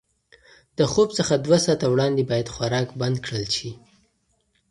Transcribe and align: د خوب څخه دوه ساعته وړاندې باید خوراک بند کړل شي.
د 0.77 0.79
خوب 0.91 1.09
څخه 1.17 1.33
دوه 1.45 1.57
ساعته 1.65 1.85
وړاندې 1.89 2.23
باید 2.31 2.51
خوراک 2.53 2.87
بند 3.01 3.17
کړل 3.25 3.45
شي. 3.55 3.71